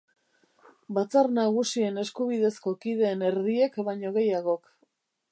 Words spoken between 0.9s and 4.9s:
Batzar Nagusien eskubidezko kideen erdiek baino gehiagok.